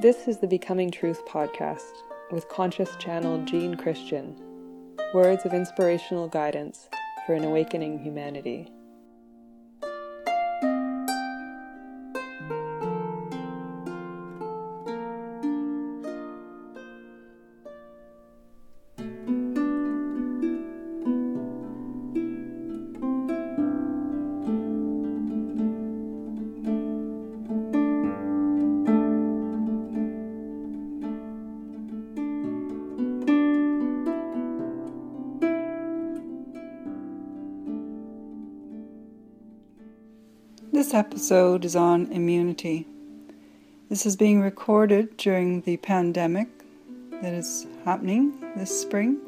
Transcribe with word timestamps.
This 0.00 0.28
is 0.28 0.38
the 0.38 0.46
Becoming 0.46 0.90
Truth 0.90 1.26
podcast 1.26 1.92
with 2.30 2.48
conscious 2.48 2.96
channel 2.96 3.44
Jean 3.44 3.74
Christian. 3.74 4.34
Words 5.12 5.44
of 5.44 5.52
inspirational 5.52 6.26
guidance 6.26 6.88
for 7.26 7.34
an 7.34 7.44
awakening 7.44 7.98
humanity. 7.98 8.72
Episode 41.10 41.64
is 41.64 41.74
on 41.74 42.06
immunity. 42.12 42.86
This 43.88 44.06
is 44.06 44.14
being 44.14 44.40
recorded 44.40 45.16
during 45.16 45.60
the 45.62 45.76
pandemic 45.78 46.46
that 47.20 47.34
is 47.34 47.66
happening 47.84 48.32
this 48.54 48.80
spring, 48.80 49.18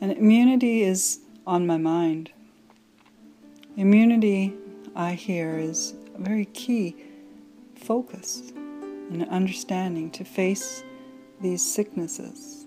and 0.00 0.10
immunity 0.10 0.82
is 0.82 1.20
on 1.46 1.64
my 1.64 1.76
mind. 1.76 2.32
Immunity, 3.76 4.52
I 4.96 5.12
hear, 5.12 5.58
is 5.58 5.94
a 6.16 6.20
very 6.20 6.46
key 6.46 6.96
focus 7.76 8.52
and 8.56 9.28
understanding 9.28 10.10
to 10.10 10.24
face 10.24 10.82
these 11.40 11.64
sicknesses, 11.64 12.66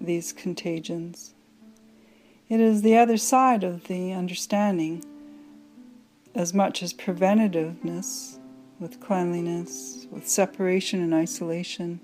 these 0.00 0.32
contagions. 0.32 1.34
It 2.48 2.60
is 2.60 2.82
the 2.82 2.96
other 2.96 3.16
side 3.16 3.64
of 3.64 3.88
the 3.88 4.12
understanding 4.12 5.04
as 6.34 6.54
much 6.54 6.82
as 6.82 6.92
preventativeness 6.92 8.38
with 8.78 9.00
cleanliness, 9.00 10.06
with 10.10 10.28
separation 10.28 11.02
and 11.02 11.14
isolation, 11.14 12.00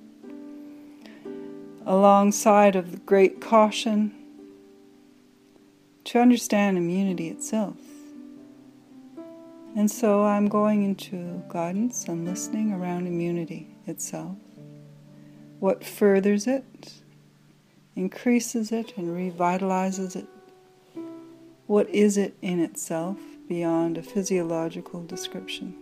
alongside 1.86 2.76
of 2.76 2.90
the 2.90 2.98
great 2.98 3.40
caution 3.40 4.12
to 6.04 6.20
understand 6.20 6.76
immunity 6.76 7.28
itself. 7.28 7.76
And 9.76 9.90
so 9.90 10.24
I'm 10.24 10.48
going 10.48 10.82
into 10.82 11.42
guidance 11.48 12.06
and 12.06 12.24
listening 12.24 12.72
around 12.72 13.06
immunity 13.06 13.68
itself. 13.86 14.36
What 15.60 15.84
furthers 15.84 16.46
it, 16.46 16.64
increases 17.94 18.72
it, 18.72 18.94
and 18.96 19.08
revitalizes 19.08 20.16
it? 20.16 20.26
What 21.66 21.88
is 21.90 22.16
it 22.16 22.36
in 22.40 22.60
itself? 22.60 23.18
Beyond 23.48 23.98
a 23.98 24.02
physiological 24.02 25.04
description. 25.04 25.74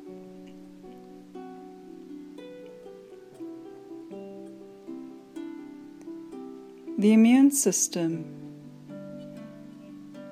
The 6.98 7.12
immune 7.12 7.51
system 7.51 8.25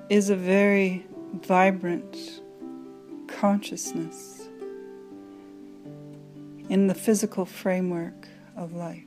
is 0.09 0.29
a 0.29 0.35
very 0.35 1.05
vibrant 1.33 2.41
consciousness 3.27 4.47
in 6.69 6.87
the 6.87 6.95
physical 6.95 7.45
framework 7.45 8.27
of 8.55 8.73
life. 8.73 9.03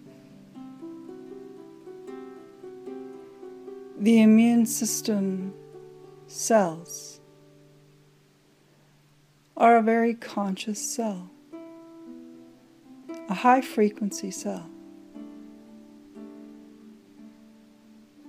The 3.98 4.20
immune 4.20 4.66
system 4.66 5.54
cells 6.26 7.16
are 9.66 9.78
a 9.78 9.82
very 9.82 10.15
conscious 10.15 10.78
cell, 10.78 11.28
a 13.28 13.34
high 13.34 13.60
frequency 13.60 14.31
cell. 14.31 14.71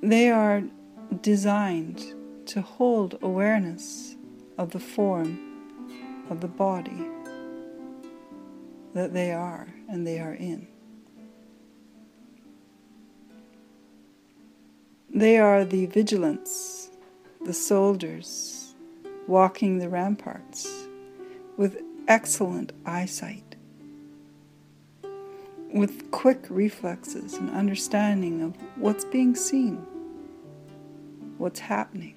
They 0.01 0.31
are 0.31 0.63
designed 1.21 2.03
to 2.47 2.61
hold 2.61 3.19
awareness 3.21 4.15
of 4.57 4.71
the 4.71 4.79
form 4.79 5.37
of 6.31 6.41
the 6.41 6.47
body 6.47 7.05
that 8.95 9.13
they 9.13 9.31
are 9.31 9.67
and 9.87 10.07
they 10.07 10.17
are 10.17 10.33
in. 10.33 10.67
They 15.13 15.37
are 15.37 15.63
the 15.65 15.85
vigilance, 15.85 16.89
the 17.45 17.53
soldiers 17.53 18.73
walking 19.27 19.77
the 19.77 19.89
ramparts 19.89 20.86
with 21.57 21.81
excellent 22.07 22.71
eyesight, 22.85 23.55
with 25.73 26.09
quick 26.11 26.45
reflexes 26.49 27.33
and 27.33 27.49
understanding 27.49 28.41
of 28.41 28.55
what's 28.75 29.03
being 29.05 29.35
seen, 29.35 29.85
what's 31.37 31.59
happening. 31.59 32.15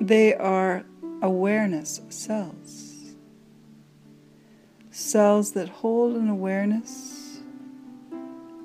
They 0.00 0.34
are 0.34 0.84
awareness 1.22 2.00
cells, 2.10 3.14
cells 4.90 5.52
that 5.52 5.68
hold 5.68 6.16
an 6.16 6.28
awareness, 6.28 7.38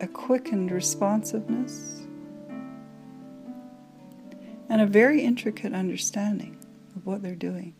a 0.01 0.07
quickened 0.07 0.71
responsiveness 0.71 1.98
and 4.69 4.81
a 4.81 4.85
very 4.85 5.21
intricate 5.21 5.73
understanding 5.73 6.57
of 6.95 7.05
what 7.05 7.21
they're 7.21 7.35
doing. 7.35 7.73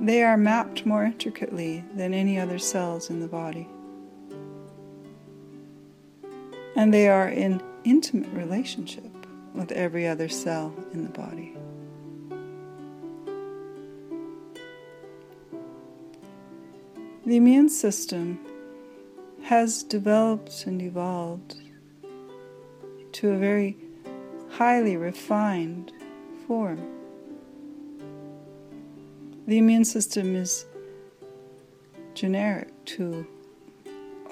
They 0.00 0.22
are 0.22 0.36
mapped 0.36 0.86
more 0.86 1.04
intricately 1.04 1.84
than 1.94 2.14
any 2.14 2.38
other 2.38 2.58
cells 2.58 3.10
in 3.10 3.18
the 3.18 3.26
body. 3.26 3.68
And 6.76 6.94
they 6.94 7.08
are 7.08 7.28
in 7.28 7.60
intimate 7.82 8.32
relationship 8.32 9.04
with 9.54 9.72
every 9.72 10.06
other 10.06 10.28
cell 10.28 10.72
in 10.92 11.02
the 11.02 11.10
body. 11.10 11.56
The 17.26 17.36
immune 17.36 17.68
system 17.68 18.38
has 19.42 19.82
developed 19.82 20.64
and 20.66 20.80
evolved 20.80 21.56
to 23.12 23.30
a 23.30 23.36
very 23.36 23.76
highly 24.58 24.96
refined 24.96 25.92
form. 26.48 26.80
The 29.46 29.56
immune 29.56 29.84
system 29.84 30.34
is 30.34 30.66
generic 32.14 32.68
to 32.86 33.24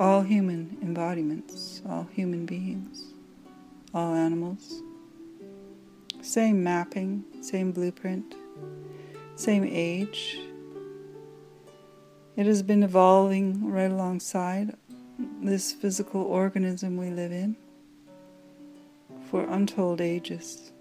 all 0.00 0.22
human 0.22 0.78
embodiments, 0.82 1.80
all 1.88 2.08
human 2.10 2.44
beings, 2.44 3.04
all 3.94 4.16
animals. 4.16 4.82
Same 6.22 6.64
mapping, 6.64 7.24
same 7.40 7.70
blueprint, 7.70 8.34
same 9.36 9.62
age. 9.64 10.40
It 12.34 12.46
has 12.46 12.64
been 12.64 12.82
evolving 12.82 13.70
right 13.70 13.92
alongside 13.92 14.76
this 15.40 15.72
physical 15.72 16.22
organism 16.22 16.96
we 16.96 17.10
live 17.10 17.30
in 17.30 17.56
for 19.36 19.44
untold 19.50 20.00
ages. 20.00 20.72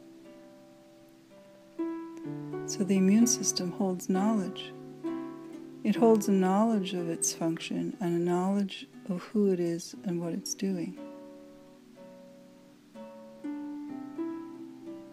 So 2.68 2.86
the 2.86 2.96
immune 2.96 3.28
system 3.28 3.74
holds 3.74 4.07
knowledge. 4.07 4.72
It 5.84 5.98
holds 5.98 6.30
a 6.30 6.31
knowledge 6.31 6.94
of 6.94 7.10
its 7.10 7.34
function 7.34 7.98
and 8.00 8.16
a 8.16 8.31
knowledge 8.31 8.88
of 9.10 9.24
who 9.24 9.52
it 9.52 9.60
is 9.60 9.94
and 10.06 10.22
what 10.22 10.31
it's 10.31 10.54
doing. 10.54 10.98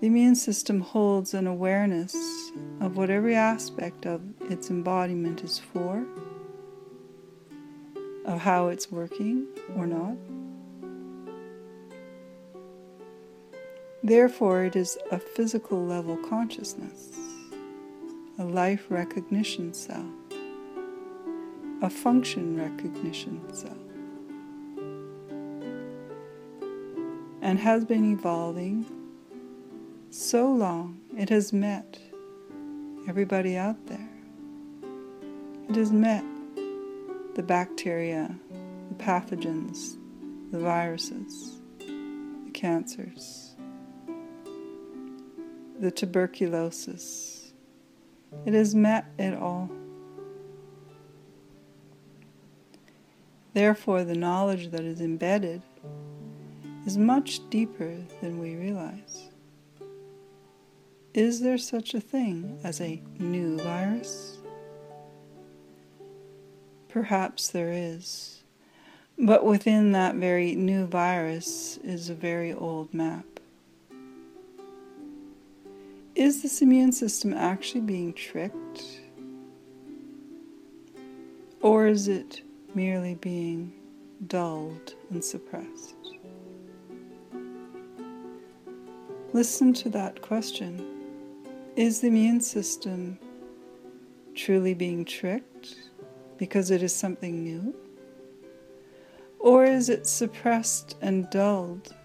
The 0.01 0.07
immune 0.07 0.37
system 0.37 0.81
holds 0.81 1.35
an 1.35 1.49
awareness 1.49 2.15
of 2.81 2.97
what 2.97 3.11
every 3.11 3.35
aspect 3.35 4.07
of 4.07 4.23
its 4.53 4.71
embodiment 4.71 5.43
is 5.43 5.59
for, 5.59 6.07
of 8.25 8.39
how 8.39 8.69
it's 8.69 8.93
working 8.93 9.49
or 9.75 9.89
not. 9.89 10.15
Therefore, 14.05 14.65
it 14.65 14.75
is 14.75 14.99
a 15.13 15.19
physical 15.19 15.85
level 15.85 16.17
consciousness, 16.17 17.11
a 18.37 18.45
life 18.45 18.87
recognition 18.89 19.73
cell, 19.73 20.05
a 21.83 21.89
function 21.89 22.59
recognition 22.59 23.41
cell, 23.55 23.79
and 27.43 27.61
has 27.61 27.85
been 27.85 28.13
evolving 28.13 28.87
so 30.11 30.51
long 30.51 31.01
it 31.17 31.29
has 31.29 31.53
met 31.53 31.99
everybody 33.09 33.57
out 33.57 33.87
there. 33.87 34.11
It 35.69 35.77
has 35.77 35.93
met 35.93 36.25
the 37.37 37.43
bacteria, 37.43 38.35
the 38.89 38.97
pathogens, 38.97 39.97
the 40.51 40.59
viruses, 40.59 41.61
the 41.79 42.51
cancers, 42.53 43.52
the 45.83 45.91
tuberculosis. 45.91 47.53
It 48.47 48.55
has 48.55 48.73
met 48.73 49.05
it 49.19 49.35
all. 49.35 49.69
Therefore, 53.53 54.05
the 54.05 54.15
knowledge 54.15 54.71
that 54.71 54.83
is 54.83 55.01
embedded 55.01 55.61
is 56.87 56.97
much 56.97 57.41
deeper 57.51 57.97
than 58.21 58.39
we 58.39 58.55
realize. 58.55 59.29
Is 61.15 61.41
there 61.41 61.59
such 61.59 61.95
a 61.95 62.01
thing 62.01 62.61
as 62.63 62.81
a 62.81 63.03
new 63.19 63.59
virus? 63.59 64.39
Perhaps 66.89 67.49
there 67.49 67.73
is, 67.73 68.45
but 69.19 69.45
within 69.45 69.91
that 69.93 70.15
very 70.15 70.55
new 70.55 70.87
virus 70.87 71.77
is 71.79 72.09
a 72.09 72.15
very 72.15 72.53
old 72.53 72.95
map. 72.95 73.32
Is 76.23 76.41
this 76.41 76.63
immune 76.63 76.93
system 76.93 77.35
actually 77.35 77.81
being 77.81 78.13
tricked? 78.13 79.01
Or 81.61 81.89
is 81.89 82.07
it 82.07 82.43
merely 82.77 83.17
being 83.17 83.73
dulled 84.29 84.95
and 85.11 85.25
suppressed? 85.25 85.97
Listen 89.33 89.73
to 89.73 89.89
that 89.89 90.23
question. 90.23 90.87
Is 91.75 92.01
the 92.01 92.07
immune 92.07 92.41
system 92.41 93.19
truly 94.37 94.75
being 94.75 95.05
tricked 95.05 95.75
because 96.39 96.71
it 96.71 96.85
is 96.85 96.95
something 96.95 97.43
new? 97.43 97.75
Or 99.41 99.65
is 99.65 99.89
it 99.89 100.07
suppressed 100.07 100.97
and 101.03 101.29
dulled 101.31 101.97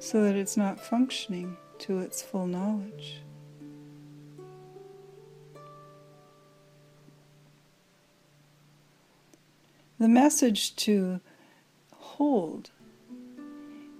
so 0.00 0.24
that 0.24 0.34
it's 0.34 0.56
not 0.56 0.80
functioning 0.80 1.56
to 1.80 2.00
its 2.00 2.22
full 2.22 2.46
knowledge? 2.46 3.20
The 9.98 10.08
message 10.08 10.76
to 10.76 11.20
hold 11.94 12.70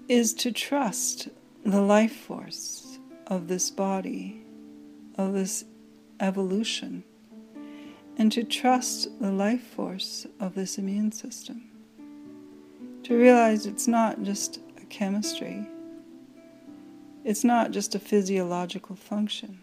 is 0.08 0.34
to 0.34 0.52
trust 0.52 1.28
the 1.64 1.80
life 1.80 2.14
force 2.14 2.98
of 3.26 3.48
this 3.48 3.70
body, 3.70 4.42
of 5.16 5.32
this 5.32 5.64
evolution, 6.20 7.04
and 8.18 8.30
to 8.32 8.44
trust 8.44 9.08
the 9.20 9.32
life 9.32 9.62
force 9.62 10.26
of 10.40 10.54
this 10.54 10.78
immune 10.78 11.12
system. 11.12 11.70
To 13.04 13.16
realize 13.16 13.64
it's 13.64 13.88
not 13.88 14.22
just 14.22 14.60
a 14.80 14.84
chemistry, 14.86 15.66
it's 17.24 17.44
not 17.44 17.70
just 17.70 17.94
a 17.94 17.98
physiological 17.98 18.96
function, 18.96 19.58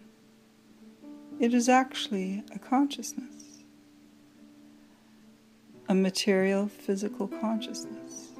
it 1.40 1.54
is 1.54 1.68
actually 1.68 2.42
a 2.54 2.58
consciousness, 2.58 3.62
a 5.88 5.94
material 5.94 6.68
physical 6.68 7.28
consciousness. 7.28 8.32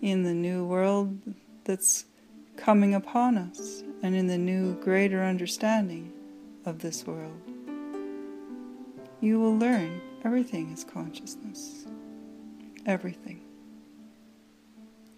in 0.00 0.22
the 0.22 0.34
new 0.34 0.64
world 0.64 1.18
that's 1.64 2.04
coming 2.56 2.94
upon 2.94 3.36
us 3.36 3.82
and 4.02 4.14
in 4.14 4.26
the 4.26 4.38
new 4.38 4.74
greater 4.80 5.22
understanding 5.22 6.12
of 6.64 6.78
this 6.78 7.06
world. 7.06 7.40
You 9.20 9.40
will 9.40 9.56
learn 9.58 10.00
everything 10.24 10.72
is 10.72 10.84
consciousness. 10.84 11.86
Everything. 12.86 13.40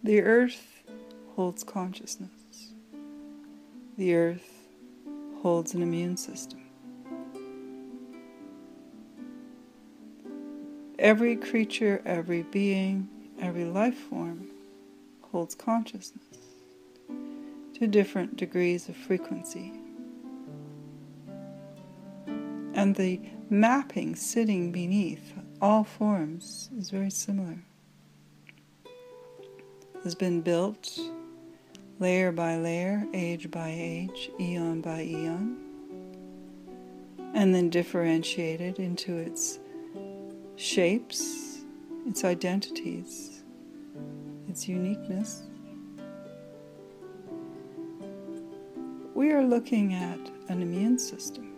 The 0.02 0.22
earth 0.22 0.69
holds 1.36 1.64
consciousness. 1.64 2.30
The 3.96 4.14
earth 4.14 4.60
holds 5.42 5.74
an 5.74 5.82
immune 5.82 6.16
system. 6.16 6.60
Every 10.98 11.36
creature, 11.36 12.02
every 12.04 12.42
being, 12.42 13.08
every 13.40 13.64
life 13.64 13.96
form 13.96 14.50
holds 15.32 15.54
consciousness 15.54 16.36
to 17.74 17.86
different 17.86 18.36
degrees 18.36 18.88
of 18.88 18.96
frequency. 18.96 19.72
And 22.74 22.94
the 22.96 23.20
mapping 23.48 24.14
sitting 24.14 24.72
beneath 24.72 25.32
all 25.60 25.84
forms 25.84 26.70
is 26.78 26.90
very 26.90 27.10
similar. 27.10 27.58
Has 30.04 30.14
been 30.14 30.40
built 30.40 30.98
layer 32.00 32.32
by 32.32 32.56
layer, 32.56 33.06
age 33.12 33.50
by 33.50 33.68
age, 33.68 34.30
eon 34.40 34.80
by 34.80 35.02
eon, 35.02 35.54
and 37.34 37.54
then 37.54 37.68
differentiated 37.68 38.78
into 38.78 39.18
its 39.18 39.58
shapes, 40.56 41.58
its 42.06 42.24
identities, 42.24 43.42
its 44.48 44.66
uniqueness. 44.66 45.42
We 49.14 49.32
are 49.32 49.42
looking 49.42 49.92
at 49.92 50.18
an 50.48 50.62
immune 50.62 50.98
system. 50.98 51.52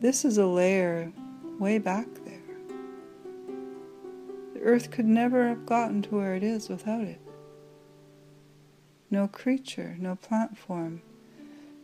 This 0.00 0.26
is 0.26 0.36
a 0.36 0.46
layer 0.46 1.10
way 1.58 1.78
back 1.78 2.06
there. 2.26 2.36
The 4.52 4.60
earth 4.60 4.90
could 4.90 5.06
never 5.06 5.48
have 5.48 5.64
gotten 5.64 6.02
to 6.02 6.16
where 6.16 6.34
it 6.34 6.42
is 6.42 6.68
without 6.68 7.00
it. 7.00 7.20
No 9.12 9.26
creature, 9.26 9.96
no 9.98 10.14
plant 10.14 10.56
form, 10.56 11.02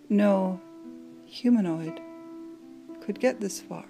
no 0.09 0.61
humanoid 1.25 2.01
could 3.01 3.19
get 3.19 3.41
this 3.41 3.61
far 3.61 3.85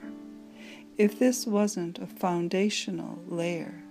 if 0.96 1.18
this 1.18 1.46
wasn't 1.46 1.98
a 1.98 2.06
foundational 2.06 3.18
layer 3.28 3.82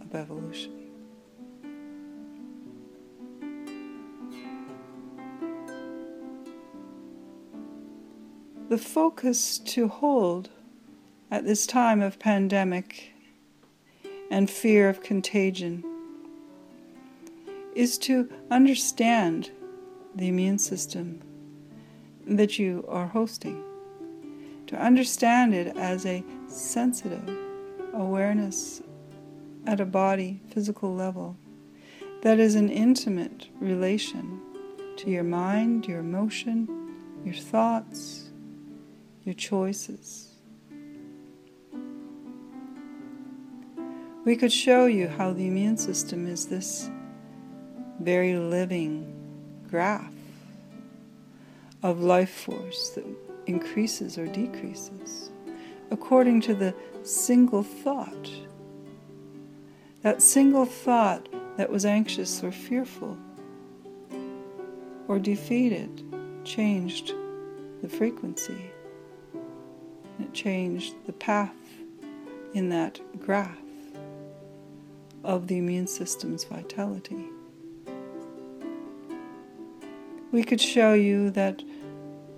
of 0.00 0.14
evolution. 0.14 0.72
The 8.68 8.78
focus 8.78 9.58
to 9.58 9.88
hold 9.88 10.50
at 11.32 11.44
this 11.44 11.66
time 11.66 12.00
of 12.00 12.20
pandemic 12.20 13.12
and 14.30 14.48
fear 14.48 14.88
of 14.88 15.02
contagion 15.02 15.84
is 17.74 17.98
to 17.98 18.28
understand 18.50 19.50
the 20.14 20.28
immune 20.28 20.58
system 20.58 21.22
that 22.26 22.58
you 22.58 22.84
are 22.88 23.06
hosting, 23.06 23.62
to 24.66 24.76
understand 24.76 25.54
it 25.54 25.76
as 25.76 26.06
a 26.06 26.24
sensitive 26.48 27.28
awareness 27.94 28.82
at 29.66 29.80
a 29.80 29.86
body, 29.86 30.40
physical 30.50 30.94
level, 30.94 31.36
that 32.22 32.38
is 32.38 32.54
an 32.54 32.68
intimate 32.68 33.48
relation 33.58 34.40
to 34.96 35.10
your 35.10 35.24
mind, 35.24 35.86
your 35.86 36.00
emotion, 36.00 36.68
your 37.24 37.34
thoughts, 37.34 38.30
your 39.24 39.34
choices. 39.34 40.28
We 44.24 44.36
could 44.36 44.52
show 44.52 44.86
you 44.86 45.08
how 45.08 45.32
the 45.32 45.48
immune 45.48 45.76
system 45.76 46.28
is 46.28 46.46
this 46.46 46.88
very 48.02 48.36
living 48.36 49.06
graph 49.70 50.12
of 51.82 52.00
life 52.00 52.30
force 52.30 52.90
that 52.90 53.04
increases 53.46 54.18
or 54.18 54.26
decreases 54.26 55.30
according 55.90 56.40
to 56.40 56.54
the 56.54 56.74
single 57.02 57.62
thought 57.62 58.30
that 60.02 60.20
single 60.20 60.64
thought 60.64 61.28
that 61.56 61.70
was 61.70 61.84
anxious 61.84 62.42
or 62.42 62.50
fearful 62.50 63.16
or 65.08 65.18
defeated 65.18 66.02
changed 66.44 67.12
the 67.82 67.88
frequency. 67.88 68.70
It 70.20 70.32
changed 70.32 70.94
the 71.06 71.12
path 71.12 71.54
in 72.54 72.68
that 72.70 73.00
graph 73.20 73.58
of 75.24 75.46
the 75.46 75.58
immune 75.58 75.86
system's 75.86 76.44
vitality. 76.44 77.26
We 80.32 80.42
could 80.42 80.60
show 80.60 80.94
you 80.94 81.30
that 81.30 81.62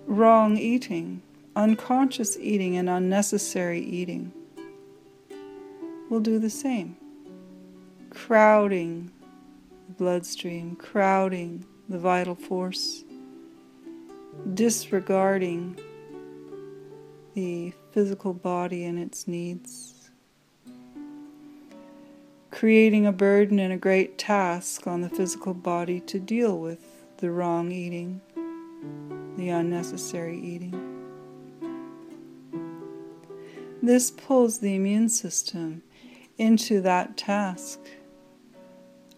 wrong 0.05 0.57
eating, 0.57 1.21
unconscious 1.55 2.37
eating, 2.37 2.75
and 2.75 2.89
unnecessary 2.89 3.79
eating 3.79 4.33
will 6.09 6.19
do 6.19 6.37
the 6.37 6.49
same. 6.49 6.97
Crowding 8.09 9.11
the 9.87 9.93
bloodstream, 9.93 10.75
crowding 10.75 11.65
the 11.87 11.97
vital 11.97 12.35
force 12.35 13.05
disregarding 14.53 15.79
the 17.33 17.73
physical 17.91 18.33
body 18.33 18.85
and 18.85 18.99
its 18.99 19.27
needs, 19.27 20.09
creating 22.51 23.05
a 23.05 23.11
burden 23.11 23.59
and 23.59 23.73
a 23.73 23.77
great 23.77 24.17
task 24.17 24.85
on 24.87 25.01
the 25.01 25.09
physical 25.09 25.53
body 25.53 25.99
to 26.01 26.19
deal 26.19 26.59
with 26.59 26.94
the 27.17 27.31
wrong 27.31 27.71
eating, 27.71 28.21
the 29.37 29.49
unnecessary 29.49 30.39
eating. 30.39 30.81
This 33.81 34.11
pulls 34.11 34.59
the 34.59 34.75
immune 34.75 35.09
system 35.09 35.83
into 36.37 36.81
that 36.81 37.17
task 37.17 37.79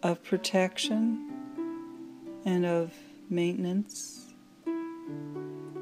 of 0.04 0.24
protection 0.24 1.32
and 2.46 2.66
of 2.66 2.94
maintenance, 3.30 4.34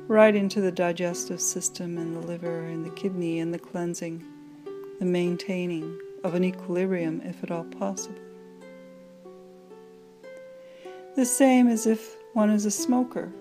right 0.07 0.36
into 0.36 0.62
the 0.62 0.72
digestive 0.72 1.41
system 1.41 1.98
and 1.98 2.15
the 2.15 2.27
liver 2.27 2.65
and 2.65 2.86
the 2.86 2.91
kidney 2.91 3.39
and 3.39 3.53
the 3.53 3.60
cleansing, 3.60 4.24
the 5.00 5.05
maintaining 5.05 6.00
of 6.24 6.34
an 6.34 6.43
equilibrium 6.43 7.22
if 7.22 7.43
at 7.43 7.51
all 7.51 7.65
possible. 7.65 8.25
The 11.15 11.25
same 11.25 11.69
as 11.69 11.88
if 11.88 12.17
one 12.34 12.50
is 12.50 12.65
a 12.65 12.72
smoker 12.72 13.31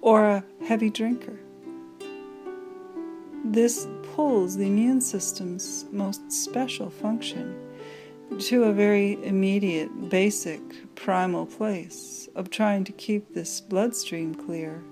or 0.00 0.24
a 0.24 0.44
heavy 0.64 0.88
drinker. 0.88 1.40
This 3.44 3.88
pulls 4.14 4.56
the 4.56 4.68
immune 4.68 5.00
system's 5.00 5.86
most 5.90 6.30
special 6.30 6.88
function 6.88 7.58
to 8.38 8.62
a 8.64 8.72
very 8.72 9.14
immediate, 9.24 10.08
basic, 10.08 10.60
primal 10.94 11.46
place 11.46 12.28
of 12.36 12.48
trying 12.48 12.84
to 12.84 12.92
keep 12.92 13.34
this 13.34 13.60
bloodstream 13.60 14.36
clear, 14.36 14.84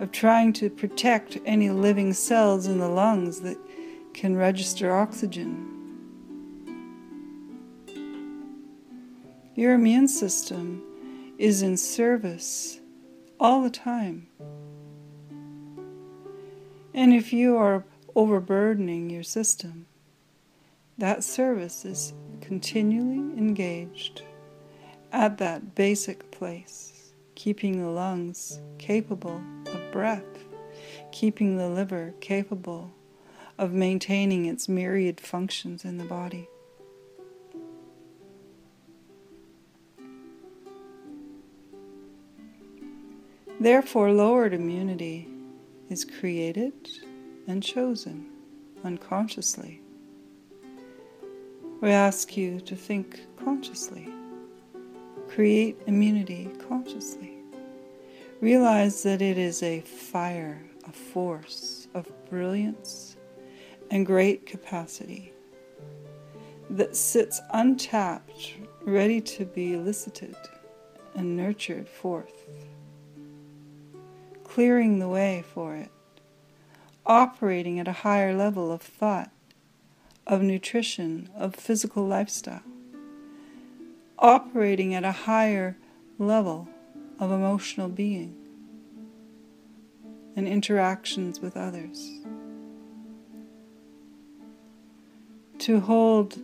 of 0.00 0.12
trying 0.12 0.52
to 0.52 0.68
protect 0.68 1.38
any 1.46 1.70
living 1.70 2.12
cells 2.12 2.66
in 2.66 2.78
the 2.78 2.88
lungs 2.88 3.40
that 3.40 3.56
can 4.12 4.36
register 4.36 4.94
oxygen. 4.94 5.71
Your 9.54 9.74
immune 9.74 10.08
system 10.08 10.82
is 11.38 11.62
in 11.62 11.76
service 11.76 12.80
all 13.38 13.62
the 13.62 13.70
time 13.70 14.28
and 16.94 17.14
if 17.14 17.32
you 17.32 17.56
are 17.56 17.84
overburdening 18.14 19.08
your 19.08 19.22
system, 19.22 19.86
that 20.98 21.24
service 21.24 21.84
is 21.84 22.12
continually 22.40 23.36
engaged 23.38 24.22
at 25.10 25.38
that 25.38 25.74
basic 25.74 26.30
place, 26.30 27.12
keeping 27.34 27.80
the 27.80 27.88
lungs 27.88 28.60
capable 28.78 29.42
of 29.66 29.92
breath, 29.92 30.44
keeping 31.12 31.56
the 31.56 31.68
liver 31.68 32.12
capable 32.20 32.92
of 33.58 33.72
maintaining 33.72 34.44
its 34.44 34.68
myriad 34.68 35.18
functions 35.20 35.84
in 35.84 35.96
the 35.96 36.04
body. 36.04 36.48
Therefore, 43.60 44.12
lowered 44.12 44.54
immunity 44.54 45.28
is 45.88 46.04
created 46.04 46.72
and 47.46 47.62
chosen 47.62 48.28
unconsciously. 48.82 49.80
We 51.80 51.90
ask 51.90 52.36
you 52.36 52.60
to 52.60 52.76
think 52.76 53.20
consciously. 53.36 54.08
Create 55.28 55.80
immunity 55.86 56.50
consciously. 56.68 57.34
Realize 58.40 59.02
that 59.02 59.22
it 59.22 59.38
is 59.38 59.62
a 59.62 59.80
fire, 59.80 60.62
a 60.86 60.92
force 60.92 61.88
of 61.94 62.10
brilliance 62.28 63.16
and 63.90 64.06
great 64.06 64.46
capacity 64.46 65.32
that 66.70 66.96
sits 66.96 67.40
untapped, 67.52 68.54
ready 68.82 69.20
to 69.20 69.44
be 69.44 69.74
elicited 69.74 70.36
and 71.14 71.36
nurtured 71.36 71.88
forth 71.88 72.46
clearing 74.52 74.98
the 74.98 75.08
way 75.08 75.42
for 75.54 75.74
it, 75.74 75.88
operating 77.06 77.80
at 77.80 77.88
a 77.88 77.92
higher 77.92 78.34
level 78.34 78.70
of 78.70 78.82
thought, 78.82 79.30
of 80.26 80.42
nutrition, 80.42 81.26
of 81.34 81.54
physical 81.54 82.06
lifestyle, 82.06 82.60
operating 84.18 84.92
at 84.92 85.04
a 85.04 85.12
higher 85.12 85.78
level 86.18 86.68
of 87.18 87.32
emotional 87.32 87.88
being 87.88 88.36
and 90.36 90.46
interactions 90.46 91.40
with 91.40 91.56
others. 91.56 92.10
To 95.60 95.80
hold 95.80 96.38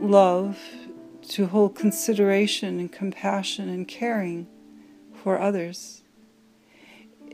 love, 0.00 0.58
to 1.28 1.46
hold 1.48 1.74
consideration 1.74 2.80
and 2.80 2.90
compassion 2.90 3.68
and 3.68 3.86
caring 3.86 4.46
for 5.22 5.38
others 5.38 6.02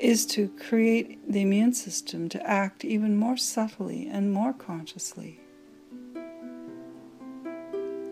is 0.02 0.26
to 0.26 0.48
create 0.48 1.18
the 1.30 1.42
immune 1.42 1.72
system 1.72 2.28
to 2.28 2.46
act 2.46 2.84
even 2.84 3.16
more 3.16 3.36
subtly 3.36 4.08
and 4.08 4.32
more 4.32 4.52
consciously. 4.52 5.40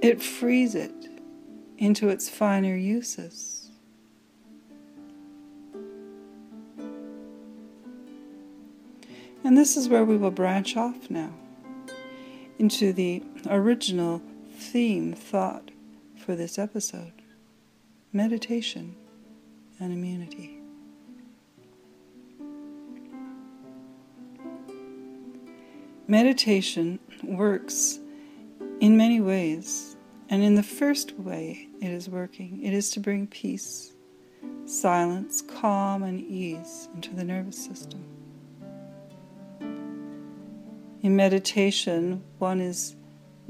It 0.03 0.23
frees 0.23 0.75
it 0.75 0.95
into 1.79 2.09
its 2.09 2.29
finer 2.29 2.77
uses. 2.77 3.71
And 9.45 9.57
this 9.57 9.77
is 9.77 9.89
where 9.89 10.05
we 10.05 10.17
will 10.17 10.31
branch 10.31 10.77
off 10.77 11.09
now 11.09 11.33
into 12.59 12.93
the 12.93 13.23
original 13.49 14.21
theme 14.57 15.13
thought 15.13 15.71
for 16.17 16.35
this 16.35 16.59
episode 16.59 17.13
meditation 18.13 18.97
and 19.79 19.93
immunity. 19.93 20.56
Meditation 26.09 27.01
works 27.25 27.99
in 28.79 28.97
many 28.97 29.21
ways, 29.21 29.97
and 30.29 30.41
in 30.45 30.55
the 30.55 30.63
first 30.63 31.19
way 31.19 31.67
it 31.83 31.91
is 31.91 32.09
working, 32.09 32.63
it 32.63 32.73
is 32.73 32.91
to 32.91 33.01
bring 33.01 33.27
peace, 33.27 33.93
silence, 34.67 35.43
calm, 35.43 36.05
and 36.05 36.21
ease 36.21 36.89
into 36.95 37.13
the 37.13 37.25
nervous 37.25 37.59
system. 37.59 38.05
In 41.03 41.17
meditation, 41.17 42.23
one 42.39 42.61
is 42.61 42.95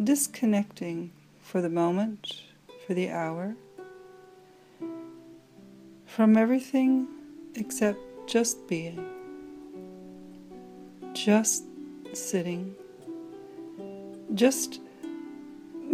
disconnecting 0.02 1.12
for 1.38 1.60
the 1.60 1.68
moment, 1.68 2.40
for 2.86 2.94
the 2.94 3.10
hour, 3.10 3.54
from 6.06 6.38
everything 6.38 7.06
except 7.54 7.98
just 8.26 8.66
being, 8.66 9.04
just 11.12 11.64
sitting, 12.16 12.74
just 14.34 14.80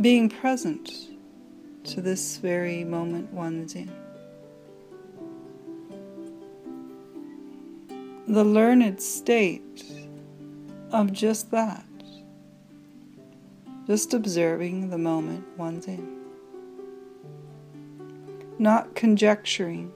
being 0.00 0.28
present 0.28 0.90
to 1.84 2.00
this 2.00 2.36
very 2.38 2.84
moment 2.84 3.32
one's 3.32 3.74
in. 3.74 3.90
The 8.28 8.44
learned 8.44 9.02
state 9.02 9.84
of 10.92 11.12
just 11.12 11.50
that, 11.50 11.84
just 13.86 14.14
observing 14.14 14.90
the 14.90 14.98
moment 14.98 15.44
one's 15.58 15.86
in, 15.86 16.20
not 18.58 18.94
conjecturing 18.94 19.92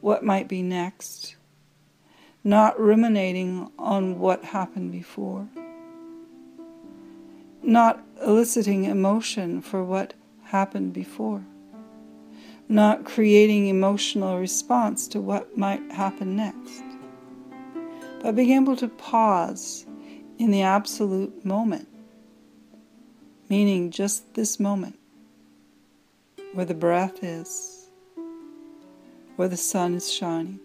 what 0.00 0.22
might 0.24 0.46
be 0.46 0.62
next 0.62 1.34
not 2.44 2.78
ruminating 2.78 3.70
on 3.78 4.18
what 4.18 4.44
happened 4.44 4.92
before, 4.92 5.48
not 7.62 8.02
eliciting 8.24 8.84
emotion 8.84 9.60
for 9.60 9.82
what 9.84 10.14
happened 10.44 10.92
before, 10.92 11.44
not 12.68 13.04
creating 13.04 13.66
emotional 13.66 14.38
response 14.38 15.08
to 15.08 15.20
what 15.20 15.58
might 15.58 15.82
happen 15.90 16.36
next, 16.36 16.82
but 18.20 18.36
being 18.36 18.52
able 18.52 18.76
to 18.76 18.88
pause 18.88 19.84
in 20.38 20.50
the 20.50 20.62
absolute 20.62 21.44
moment, 21.44 21.88
meaning 23.48 23.90
just 23.90 24.34
this 24.34 24.60
moment 24.60 24.98
where 26.52 26.66
the 26.66 26.74
breath 26.74 27.22
is, 27.22 27.88
where 29.36 29.48
the 29.48 29.56
sun 29.56 29.94
is 29.94 30.12
shining 30.12 30.60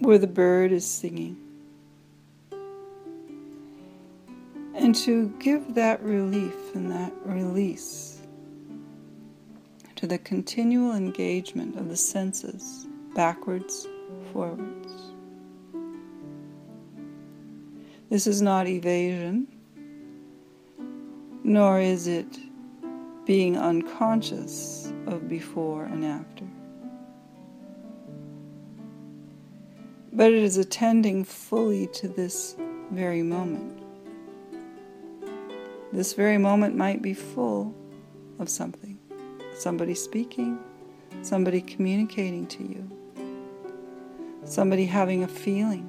where 0.00 0.18
the 0.18 0.26
bird 0.26 0.72
is 0.72 0.84
singing. 0.84 1.36
And 4.74 4.94
to 4.96 5.28
give 5.38 5.74
that 5.74 6.02
relief 6.02 6.74
and 6.74 6.90
that 6.90 7.12
release 7.24 8.20
to 9.96 10.06
the 10.06 10.18
continual 10.18 10.96
engagement 10.96 11.76
of 11.76 11.88
the 11.90 11.96
senses 11.96 12.86
backwards, 13.14 13.86
forwards. 14.32 14.92
This 18.08 18.26
is 18.26 18.40
not 18.40 18.66
evasion, 18.66 19.46
nor 21.44 21.80
is 21.80 22.06
it 22.06 22.38
being 23.26 23.58
unconscious 23.58 24.92
of 25.06 25.28
before 25.28 25.84
and 25.84 26.04
after. 26.04 26.44
But 30.20 30.32
it 30.34 30.42
is 30.42 30.58
attending 30.58 31.24
fully 31.24 31.86
to 31.94 32.06
this 32.06 32.54
very 32.90 33.22
moment. 33.22 33.82
This 35.94 36.12
very 36.12 36.36
moment 36.36 36.76
might 36.76 37.00
be 37.00 37.14
full 37.14 37.74
of 38.38 38.50
something 38.50 38.98
somebody 39.54 39.94
speaking, 39.94 40.58
somebody 41.22 41.62
communicating 41.62 42.46
to 42.48 42.62
you, 42.62 42.90
somebody 44.44 44.84
having 44.84 45.24
a 45.24 45.28
feeling, 45.28 45.88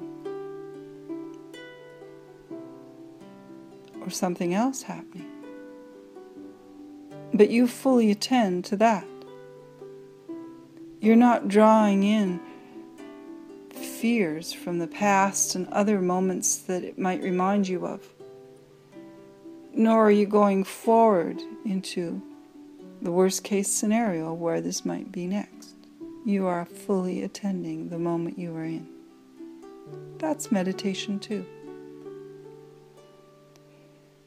or 4.00 4.10
something 4.10 4.54
else 4.54 4.82
happening. 4.82 5.30
But 7.34 7.50
you 7.50 7.68
fully 7.68 8.12
attend 8.12 8.64
to 8.66 8.78
that. 8.78 9.06
You're 11.02 11.18
not 11.18 11.50
drawing 11.50 12.04
in 12.04 12.40
fears 14.02 14.52
from 14.52 14.80
the 14.80 14.88
past 14.88 15.54
and 15.54 15.68
other 15.68 16.02
moments 16.02 16.58
that 16.58 16.84
it 16.84 16.98
might 16.98 17.22
remind 17.22 17.68
you 17.68 17.86
of. 17.86 18.04
Nor 19.76 20.08
are 20.08 20.12
you 20.12 20.26
going 20.26 20.64
forward 20.64 21.40
into 21.66 22.20
the 23.04 23.12
worst 23.12 23.44
case 23.44 23.70
scenario 23.70 24.34
where 24.34 24.60
this 24.60 24.84
might 24.84 25.12
be 25.12 25.28
next. 25.28 25.76
You 26.26 26.48
are 26.48 26.66
fully 26.66 27.22
attending 27.22 27.90
the 27.90 28.00
moment 28.00 28.40
you 28.40 28.56
are 28.56 28.66
in. 28.66 28.88
That's 30.18 30.52
meditation 30.52 31.20
too. 31.20 31.46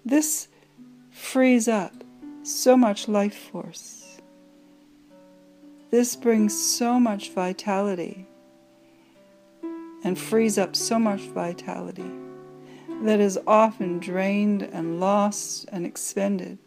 This 0.05 0.47
frees 1.11 1.67
up 1.67 1.93
so 2.45 2.77
much 2.77 3.09
life 3.09 3.51
force. 3.51 4.21
This 5.91 6.15
brings 6.15 6.57
so 6.57 7.01
much 7.01 7.33
vitality 7.33 8.29
and 10.05 10.19
frees 10.19 10.59
up 10.59 10.77
so 10.77 10.99
much 10.99 11.23
vitality 11.23 12.11
that 13.03 13.19
is 13.19 13.39
often 13.47 13.99
drained 13.99 14.63
and 14.63 15.01
lost 15.01 15.67
and 15.73 15.85
expended 15.85 16.59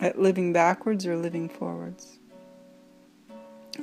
at 0.00 0.18
living 0.18 0.52
backwards 0.52 1.06
or 1.06 1.16
living 1.16 1.48
forwards, 1.48 2.18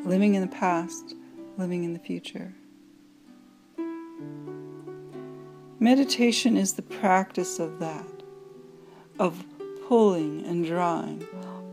living 0.04 0.36
in 0.36 0.42
the 0.42 0.48
past, 0.48 1.16
living 1.58 1.84
in 1.84 1.94
the 1.94 2.00
future. 2.00 2.54
Meditation 5.80 6.58
is 6.58 6.74
the 6.74 6.82
practice 6.82 7.60
of 7.60 7.80
that, 7.80 8.06
of 9.20 9.44
pulling 9.88 10.46
and 10.46 10.66
drawing 10.66 11.26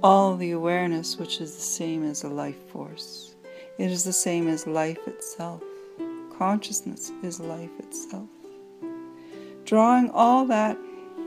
all 0.03 0.37
the 0.37 0.53
awareness 0.53 1.17
which 1.17 1.41
is 1.41 1.55
the 1.55 1.61
same 1.61 2.05
as 2.05 2.25
a 2.25 2.29
life 2.29 2.71
force. 2.71 3.35
It 3.79 3.91
is 3.91 4.05
the 4.05 4.13
same 4.13 4.49
as 4.49 4.67
life 4.67 5.07
itself 5.07 5.63
consciousness 6.39 7.11
is 7.25 7.41
life 7.41 7.81
itself. 7.81 8.29
Drawing 9.65 10.09
all 10.11 10.45
that 10.47 10.79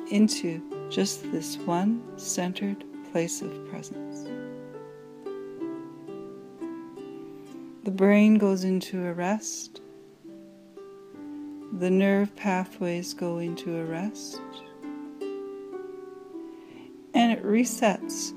into 0.10 0.62
just 0.89 1.30
this 1.34 1.58
one 1.58 2.02
centered 2.17 2.86
place 3.12 3.41
of 3.41 3.69
presence. 3.69 4.30
The 7.84 7.91
brain 7.91 8.38
goes 8.38 8.63
into 8.63 9.06
a 9.06 9.13
rest. 9.13 9.82
The 11.74 11.89
nerve 11.89 12.34
pathways 12.38 13.13
go 13.13 13.39
into 13.39 13.78
a 13.78 13.84
rest. 13.84 14.41
And 17.13 17.34
it 17.34 17.43
resets 17.43 18.34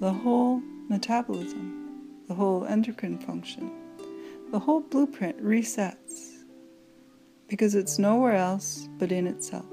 the 0.00 0.12
whole 0.12 0.62
metabolism, 0.88 2.22
the 2.26 2.34
whole 2.34 2.64
endocrine 2.64 3.18
function 3.18 3.70
the 4.50 4.58
whole 4.58 4.80
blueprint 4.80 5.40
resets 5.42 6.44
because 7.48 7.74
it's 7.74 7.98
nowhere 7.98 8.34
else 8.34 8.88
but 8.98 9.12
in 9.12 9.26
itself. 9.26 9.66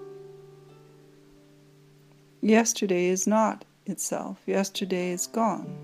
Yesterday 2.42 3.08
is 3.08 3.26
not 3.26 3.66
itself, 3.88 4.40
yesterday 4.46 5.12
is 5.12 5.26
gone. 5.28 5.76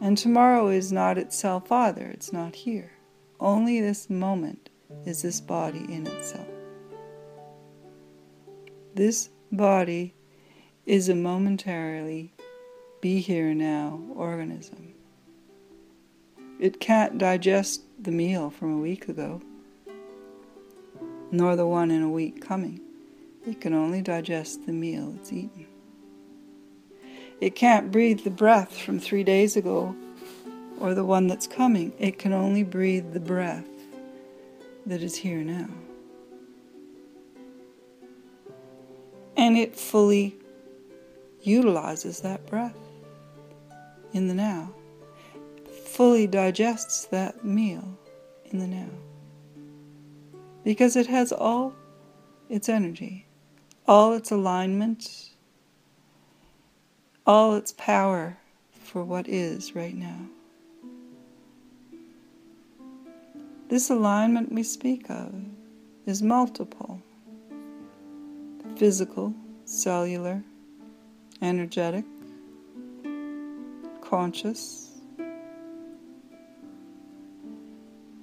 And 0.00 0.16
tomorrow 0.16 0.68
is 0.68 0.90
not 0.90 1.18
itself 1.18 1.70
either, 1.70 2.06
it's 2.06 2.32
not 2.32 2.54
here. 2.54 2.92
Only 3.40 3.80
this 3.80 4.08
moment 4.08 4.70
is 5.04 5.22
this 5.22 5.40
body 5.40 5.84
in 5.88 6.06
itself. 6.06 6.48
This 8.94 9.28
body 9.52 10.14
is 10.86 11.08
a 11.08 11.14
momentarily 11.14 12.32
be 13.00 13.20
here 13.20 13.52
now 13.54 14.00
organism. 14.14 14.94
It 16.58 16.80
can't 16.80 17.18
digest 17.18 17.82
the 18.00 18.12
meal 18.12 18.50
from 18.50 18.78
a 18.78 18.80
week 18.80 19.08
ago, 19.08 19.42
nor 21.30 21.56
the 21.56 21.66
one 21.66 21.90
in 21.90 22.02
a 22.02 22.08
week 22.08 22.40
coming. 22.40 22.80
It 23.46 23.60
can 23.60 23.74
only 23.74 24.02
digest 24.02 24.64
the 24.66 24.72
meal 24.72 25.14
it's 25.16 25.32
eaten. 25.32 25.66
It 27.40 27.54
can't 27.56 27.90
breathe 27.90 28.20
the 28.20 28.30
breath 28.30 28.78
from 28.78 29.00
three 29.00 29.24
days 29.24 29.56
ago 29.56 29.94
or 30.80 30.94
the 30.94 31.04
one 31.04 31.26
that's 31.26 31.46
coming. 31.46 31.92
It 31.98 32.18
can 32.18 32.32
only 32.32 32.62
breathe 32.62 33.12
the 33.12 33.20
breath 33.20 33.66
that 34.86 35.02
is 35.02 35.16
here 35.16 35.42
now. 35.42 35.68
And 39.36 39.58
it 39.58 39.76
fully 39.76 40.36
utilizes 41.42 42.20
that 42.20 42.46
breath 42.46 42.76
in 44.12 44.28
the 44.28 44.34
now 44.34 44.72
fully 45.94 46.26
digests 46.26 47.04
that 47.04 47.44
meal 47.44 47.96
in 48.46 48.58
the 48.58 48.66
now. 48.66 48.88
Because 50.64 50.96
it 50.96 51.06
has 51.06 51.30
all 51.30 51.72
its 52.48 52.68
energy, 52.68 53.26
all 53.86 54.12
its 54.12 54.32
alignment, 54.32 55.30
all 57.24 57.54
its 57.54 57.72
power 57.78 58.36
for 58.72 59.04
what 59.04 59.28
is 59.28 59.76
right 59.76 59.94
now. 59.94 60.18
This 63.68 63.88
alignment 63.88 64.50
we 64.50 64.64
speak 64.64 65.08
of 65.08 65.32
is 66.06 66.22
multiple 66.22 67.00
physical, 68.76 69.32
cellular, 69.64 70.42
energetic, 71.40 72.04
conscious, 74.00 74.83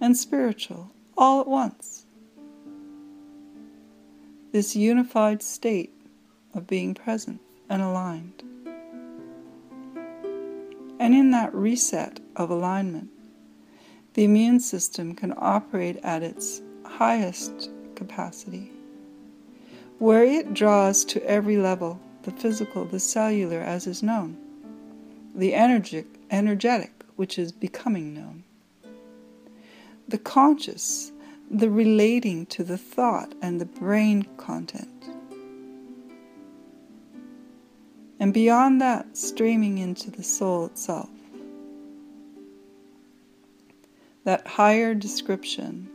and 0.01 0.17
spiritual 0.17 0.91
all 1.15 1.39
at 1.39 1.47
once. 1.47 2.05
This 4.51 4.75
unified 4.75 5.43
state 5.43 5.93
of 6.53 6.67
being 6.67 6.95
present 6.95 7.39
and 7.69 7.81
aligned. 7.81 8.43
And 10.99 11.15
in 11.15 11.31
that 11.31 11.53
reset 11.53 12.19
of 12.35 12.49
alignment, 12.49 13.09
the 14.13 14.23
immune 14.23 14.59
system 14.59 15.15
can 15.15 15.33
operate 15.37 15.97
at 16.03 16.23
its 16.23 16.61
highest 16.83 17.69
capacity, 17.95 18.71
where 19.99 20.23
it 20.23 20.53
draws 20.53 21.05
to 21.05 21.23
every 21.25 21.57
level 21.57 21.99
the 22.23 22.31
physical, 22.31 22.85
the 22.85 22.99
cellular, 22.99 23.61
as 23.61 23.87
is 23.87 24.03
known, 24.03 24.37
the 25.33 25.55
energetic, 25.55 26.07
which 27.15 27.39
is 27.39 27.51
becoming 27.51 28.13
known 28.13 28.43
the 30.11 30.17
conscious, 30.17 31.11
the 31.49 31.69
relating 31.69 32.45
to 32.47 32.63
the 32.63 32.77
thought 32.77 33.33
and 33.41 33.59
the 33.59 33.65
brain 33.65 34.27
content. 34.37 35.09
And 38.19 38.33
beyond 38.33 38.79
that, 38.81 39.17
streaming 39.17 39.77
into 39.79 40.11
the 40.11 40.23
soul 40.23 40.65
itself. 40.65 41.09
That 44.25 44.45
higher 44.45 44.93
description 44.93 45.89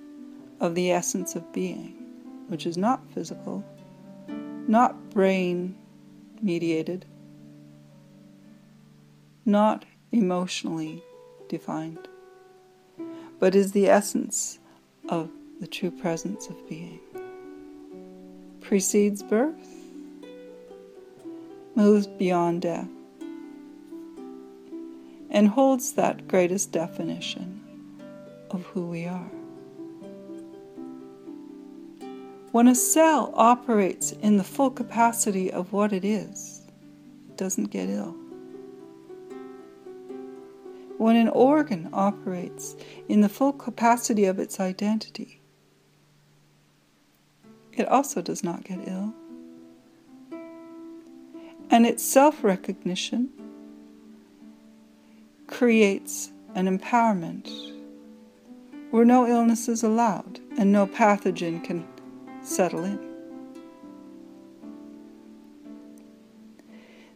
of 0.61 0.75
the 0.75 0.91
essence 0.91 1.37
of 1.37 1.53
being, 1.53 1.93
which 2.49 2.67
is 2.67 2.77
not 2.77 3.09
physical, 3.11 3.65
not 4.67 5.11
brain 5.11 5.77
mediated, 6.43 7.05
not 9.45 9.85
emotionally 10.11 11.03
defined 11.49 12.09
but 13.39 13.55
is 13.55 13.73
the 13.73 13.89
essence 13.89 14.59
of 15.09 15.31
the 15.61 15.67
true 15.67 15.91
presence 15.91 16.49
of 16.49 16.69
being. 16.69 17.01
Precedes 18.61 19.23
birth, 19.23 19.69
moves 21.75 22.07
beyond 22.07 22.63
death, 22.63 22.89
and 25.31 25.49
holds 25.49 25.93
that 25.93 26.27
greatest 26.29 26.73
definition 26.73 27.63
of 28.51 28.65
who 28.67 28.87
we 28.87 29.07
are. 29.07 29.31
When 32.53 32.69
a 32.69 32.75
cell 32.75 33.33
operates 33.35 34.13
in 34.13 34.39
the 34.39 34.45
full 34.45 34.71
capacity 34.71 35.53
of 35.53 35.73
what 35.73 35.93
it 35.93 36.05
is, 36.05 36.63
it 37.29 37.37
doesn't 37.37 37.71
get 37.71 37.91
ill. 37.91 38.17
When 40.99 41.17
an 41.17 41.29
organ 41.29 41.91
operates 41.93 42.75
in 43.09 43.21
the 43.21 43.29
full 43.29 43.53
capacity 43.53 44.25
of 44.25 44.39
its 44.39 44.59
identity, 44.59 45.41
it 47.73 47.87
also 47.89 48.23
does 48.23 48.43
not 48.43 48.65
get 48.65 48.81
ill. 48.87 49.15
And 51.71 51.85
its 51.85 52.03
self 52.03 52.43
recognition 52.43 53.31
creates 55.47 56.31
an 56.55 56.67
empowerment 56.67 57.51
where 58.91 59.05
no 59.05 59.27
illness 59.27 59.69
is 59.69 59.83
allowed 59.83 60.41
and 60.57 60.73
no 60.73 60.87
pathogen 60.87 61.63
can 61.63 61.87
settle 62.43 62.85
in. 62.85 62.99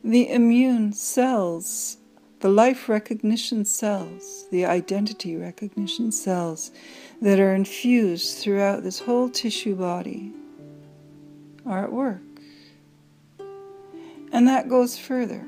The 0.05 0.31
immune 0.31 0.93
cells, 0.93 1.99
the 2.41 2.49
life 2.49 2.89
recognition 2.89 3.65
cells, 3.65 4.47
the 4.51 4.65
identity 4.65 5.37
recognition 5.37 6.11
cells 6.11 6.71
that 7.21 7.39
are 7.39 7.55
infused 7.55 8.39
throughout 8.39 8.83
this 8.83 8.99
whole 8.99 9.29
tissue 9.29 9.75
body 9.75 10.33
are 11.67 11.85
at 11.85 11.93
work. 11.93 12.23
And 14.33 14.49
that 14.49 14.69
goes 14.69 14.99
further. 14.99 15.45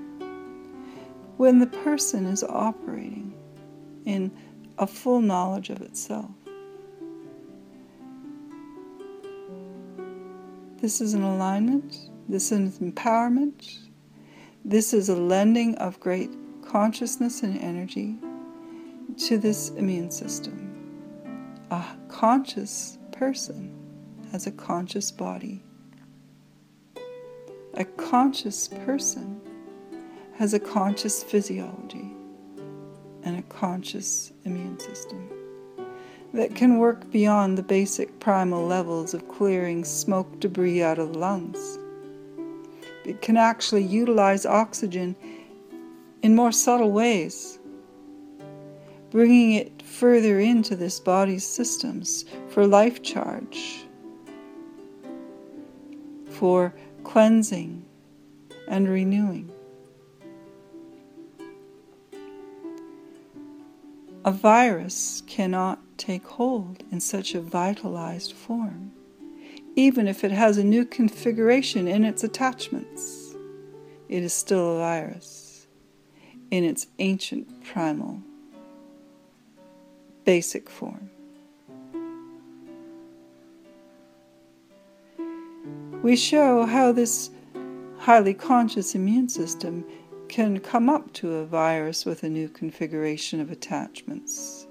When 1.39 1.59
the 1.59 1.67
person 1.67 2.27
is 2.27 2.45
operating 2.45 3.35
in 4.05 4.31
a 4.79 4.87
full 4.87 5.21
knowledge 5.21 5.71
of 5.71 5.81
itself, 5.81 6.31
This 10.83 11.01
is 11.01 11.15
an 11.15 11.23
alignment, 11.23 12.11
this 12.29 12.51
is 12.51 12.81
an 12.81 12.91
empowerment, 12.91 13.79
this 14.65 14.93
is 14.93 15.09
a 15.09 15.15
lending 15.15 15.77
of 15.77 16.01
great 16.01 16.33
consciousness 16.73 17.43
and 17.43 17.61
energy 17.61 18.17
to 19.19 19.37
this 19.37 19.69
immune 19.77 20.11
system. 20.11 20.73
A 21.71 21.85
conscious 22.09 22.97
person 23.11 23.75
has 24.33 24.47
a 24.47 24.51
conscious 24.51 25.11
body. 25.11 25.63
A 27.75 27.85
conscious 27.85 28.69
person 28.69 29.39
has 30.39 30.55
a 30.55 30.59
conscious 30.59 31.23
physiology 31.23 32.11
and 33.23 33.39
a 33.39 33.43
conscious 33.51 34.33
immune 34.45 34.79
system 34.79 35.29
that 36.33 36.55
can 36.55 36.79
work 36.79 37.11
beyond 37.11 37.59
the 37.59 37.63
basic 37.63 38.19
primal 38.19 38.67
levels 38.67 39.13
of 39.13 39.29
clearing 39.29 39.85
smoke 39.85 40.41
debris 40.41 40.83
out 40.83 40.99
of 40.99 41.13
the 41.13 41.19
lungs. 41.19 41.79
It 43.05 43.21
can 43.21 43.37
actually 43.37 43.83
utilize 43.83 44.47
oxygen 44.47 45.15
in 46.23 46.37
more 46.37 46.53
subtle 46.53 46.93
ways, 46.93 47.59
bringing 49.11 49.53
it 49.53 49.83
further 49.83 50.39
into 50.39 50.77
this 50.77 51.01
body's 51.01 51.45
systems 51.45 52.25
for 52.49 52.67
life 52.67 53.03
charge, 53.03 53.85
for 56.31 56.73
cleansing 57.03 57.85
and 58.69 58.89
renewing. 58.89 59.51
A 64.25 64.31
virus 64.31 65.25
cannot 65.27 65.81
take 65.99 66.25
hold 66.25 66.85
in 66.93 67.01
such 67.01 67.35
a 67.35 67.41
vitalized 67.41 68.33
form, 68.33 68.93
even 69.75 70.07
if 70.07 70.23
it 70.23 70.31
has 70.31 70.59
a 70.59 70.65
new 70.65 70.85
configuration 70.85 71.89
in 71.89 72.05
its 72.05 72.23
attachments. 72.23 73.35
It 74.09 74.23
is 74.23 74.33
still 74.33 74.77
a 74.77 74.79
virus 74.79 75.42
in 76.53 76.65
its 76.65 76.87
ancient 76.99 77.65
primal 77.65 78.21
basic 80.27 80.69
form. 80.69 81.11
We 86.03 86.15
show 86.15 86.67
how 86.67 86.93
this 86.93 87.31
highly 87.97 88.35
conscious 88.35 88.95
immune 88.95 89.31
system 89.31 89.85
can 90.29 90.61
come 90.61 90.91
up 90.91 91.11
to 91.15 91.37
a 91.37 91.47
virus 91.47 92.05
with 92.05 92.23
a 92.23 92.29
new 92.29 92.51
configuration 92.51 93.41
of 93.41 93.51
attachments, 93.51 94.67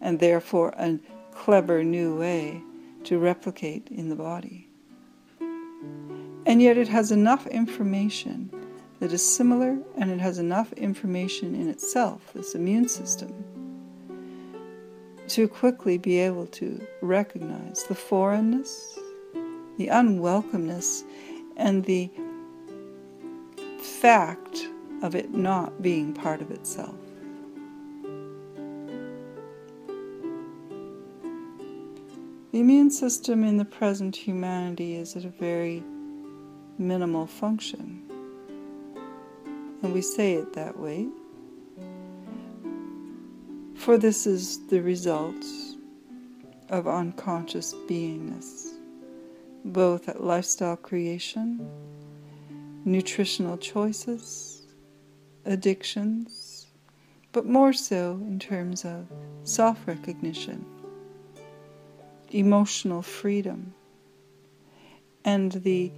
and 0.00 0.20
therefore 0.20 0.74
a 0.78 1.00
clever 1.32 1.82
new 1.82 2.16
way 2.16 2.62
to 3.02 3.18
replicate 3.18 3.88
in 3.90 4.10
the 4.10 4.16
body. 4.16 4.68
And 6.46 6.62
yet 6.62 6.78
it 6.78 6.86
has 6.86 7.10
enough 7.10 7.48
information 7.48 8.50
that 9.00 9.12
is 9.12 9.24
similar 9.24 9.78
and 9.96 10.10
it 10.10 10.20
has 10.20 10.38
enough 10.38 10.72
information 10.74 11.54
in 11.54 11.68
itself, 11.68 12.32
this 12.34 12.54
immune 12.54 12.88
system, 12.88 13.32
to 15.28 15.48
quickly 15.48 15.98
be 15.98 16.18
able 16.18 16.46
to 16.46 16.80
recognize 17.02 17.84
the 17.84 17.94
foreignness, 17.94 18.98
the 19.76 19.88
unwelcomeness, 19.88 21.02
and 21.56 21.84
the 21.84 22.10
fact 23.80 24.68
of 25.02 25.14
it 25.14 25.32
not 25.32 25.82
being 25.82 26.12
part 26.12 26.40
of 26.40 26.50
itself. 26.50 26.94
The 32.52 32.60
immune 32.60 32.90
system 32.90 33.44
in 33.44 33.58
the 33.58 33.66
present 33.66 34.16
humanity 34.16 34.94
is 34.94 35.14
at 35.14 35.26
a 35.26 35.28
very 35.28 35.82
minimal 36.78 37.26
function. 37.26 38.05
And 39.82 39.92
we 39.92 40.02
say 40.02 40.34
it 40.34 40.52
that 40.54 40.78
way. 40.78 41.08
For 43.76 43.98
this 43.98 44.26
is 44.26 44.66
the 44.66 44.80
result 44.80 45.44
of 46.70 46.88
unconscious 46.88 47.72
beingness, 47.88 48.72
both 49.64 50.08
at 50.08 50.24
lifestyle 50.24 50.76
creation, 50.76 51.68
nutritional 52.84 53.58
choices, 53.58 54.66
addictions, 55.44 56.66
but 57.32 57.46
more 57.46 57.72
so 57.72 58.20
in 58.26 58.38
terms 58.38 58.84
of 58.84 59.06
self 59.44 59.86
recognition, 59.86 60.64
emotional 62.30 63.02
freedom, 63.02 63.74
and 65.24 65.52
the 65.52 65.92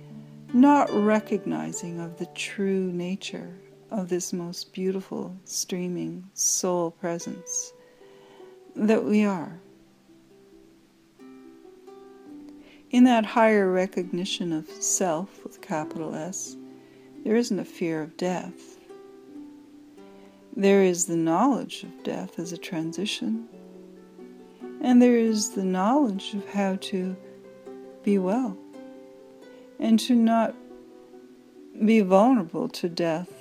not 0.52 0.90
recognizing 0.90 2.00
of 2.00 2.18
the 2.18 2.26
true 2.34 2.92
nature 2.92 3.54
of 3.90 4.08
this 4.08 4.32
most 4.32 4.72
beautiful, 4.72 5.36
streaming 5.44 6.28
soul 6.34 6.90
presence 6.90 7.72
that 8.76 9.04
we 9.04 9.24
are. 9.24 9.60
In 12.90 13.04
that 13.04 13.26
higher 13.26 13.70
recognition 13.70 14.52
of 14.52 14.68
self 14.68 15.44
with 15.44 15.60
capital 15.60 16.14
S, 16.14 16.56
there 17.24 17.36
isn't 17.36 17.58
a 17.58 17.64
fear 17.64 18.02
of 18.02 18.16
death. 18.16 18.78
There 20.56 20.82
is 20.82 21.06
the 21.06 21.16
knowledge 21.16 21.84
of 21.84 22.02
death 22.02 22.38
as 22.38 22.52
a 22.52 22.58
transition, 22.58 23.48
and 24.80 25.02
there 25.02 25.16
is 25.16 25.50
the 25.50 25.64
knowledge 25.64 26.34
of 26.34 26.48
how 26.48 26.76
to 26.76 27.16
be 28.02 28.18
well 28.18 28.56
and 29.78 29.98
to 30.00 30.14
not 30.14 30.54
be 31.84 32.00
vulnerable 32.00 32.68
to 32.68 32.88
death 32.88 33.37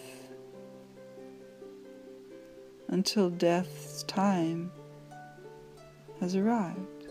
until 2.88 3.30
death's 3.30 4.04
time 4.04 4.71
has 6.19 6.36
arrived. 6.36 7.08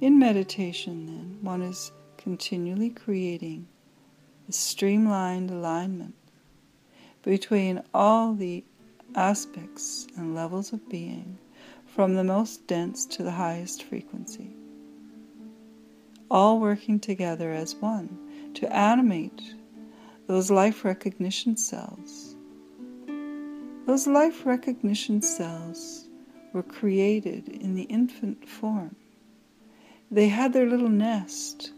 In 0.00 0.18
meditation, 0.18 1.06
then, 1.06 1.38
one 1.42 1.60
is 1.60 1.92
continually 2.16 2.90
creating 2.90 3.68
a 4.48 4.52
streamlined 4.52 5.50
alignment 5.50 6.14
between 7.22 7.82
all 7.92 8.34
the 8.34 8.64
aspects 9.14 10.06
and 10.16 10.34
levels 10.34 10.72
of 10.72 10.88
being, 10.88 11.38
from 11.86 12.14
the 12.14 12.24
most 12.24 12.66
dense 12.66 13.04
to 13.04 13.22
the 13.22 13.32
highest 13.32 13.82
frequency, 13.82 14.50
all 16.30 16.60
working 16.60 17.00
together 17.00 17.52
as 17.52 17.74
one 17.74 18.18
to 18.54 18.72
animate 18.74 19.54
those 20.30 20.48
life 20.48 20.84
recognition 20.84 21.56
cells. 21.56 22.36
Those 23.88 24.06
life 24.06 24.46
recognition 24.46 25.22
cells 25.22 26.06
were 26.52 26.62
created 26.62 27.48
in 27.48 27.74
the 27.74 27.82
infant 27.82 28.48
form. 28.48 28.94
They 30.08 30.28
had 30.28 30.52
their 30.52 30.66
little 30.66 30.88
nest 30.88 31.72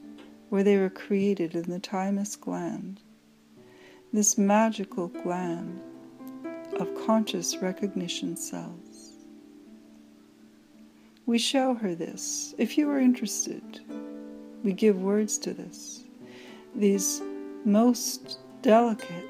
where 0.50 0.62
they 0.62 0.76
were 0.76 0.90
created 0.90 1.54
in 1.54 1.70
the 1.70 1.78
thymus 1.78 2.36
gland. 2.36 3.00
This 4.12 4.36
magical 4.36 5.08
gland 5.08 5.80
of 6.78 6.94
conscious 7.06 7.56
recognition 7.56 8.36
cells. 8.36 9.14
We 11.24 11.38
show 11.38 11.72
her 11.72 11.94
this. 11.94 12.54
If 12.58 12.76
you 12.76 12.90
are 12.90 13.00
interested, 13.00 13.80
we 14.62 14.74
give 14.74 15.00
words 15.00 15.38
to 15.38 15.54
this. 15.54 16.04
These 16.74 17.22
most 17.64 18.40
delicate, 18.62 19.28